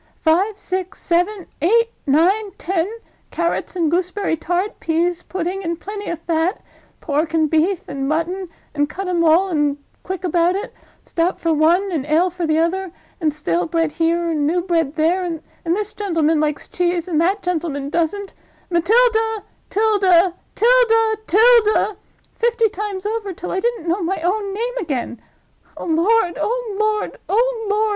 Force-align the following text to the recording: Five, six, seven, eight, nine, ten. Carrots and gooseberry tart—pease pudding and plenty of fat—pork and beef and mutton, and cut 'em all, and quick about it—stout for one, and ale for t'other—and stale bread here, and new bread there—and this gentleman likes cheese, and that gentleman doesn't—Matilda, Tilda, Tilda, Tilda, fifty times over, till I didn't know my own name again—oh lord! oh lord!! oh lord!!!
Five, 0.19 0.57
six, 0.57 0.99
seven, 0.99 1.45
eight, 1.61 1.91
nine, 2.07 2.53
ten. 2.57 2.89
Carrots 3.29 3.75
and 3.75 3.91
gooseberry 3.91 4.35
tart—pease 4.35 5.21
pudding 5.21 5.63
and 5.63 5.79
plenty 5.79 6.09
of 6.09 6.17
fat—pork 6.17 7.35
and 7.35 7.47
beef 7.51 7.87
and 7.87 8.07
mutton, 8.09 8.49
and 8.73 8.89
cut 8.89 9.07
'em 9.07 9.23
all, 9.23 9.49
and 9.49 9.77
quick 10.01 10.23
about 10.23 10.55
it—stout 10.55 11.39
for 11.39 11.53
one, 11.53 11.91
and 11.91 12.07
ale 12.07 12.31
for 12.31 12.47
t'other—and 12.47 13.31
stale 13.31 13.67
bread 13.67 13.91
here, 13.91 14.31
and 14.31 14.47
new 14.47 14.61
bread 14.61 14.95
there—and 14.95 15.41
this 15.65 15.93
gentleman 15.93 16.39
likes 16.39 16.67
cheese, 16.67 17.07
and 17.07 17.21
that 17.21 17.43
gentleman 17.43 17.91
doesn't—Matilda, 17.91 19.43
Tilda, 19.69 20.33
Tilda, 20.55 21.17
Tilda, 21.27 21.97
fifty 22.33 22.69
times 22.69 23.05
over, 23.05 23.33
till 23.33 23.51
I 23.51 23.59
didn't 23.59 23.87
know 23.87 24.01
my 24.01 24.19
own 24.23 24.51
name 24.51 24.77
again—oh 24.79 25.85
lord! 25.85 26.39
oh 26.41 26.77
lord!! 26.79 27.19
oh 27.29 27.67
lord!!! 27.69 27.81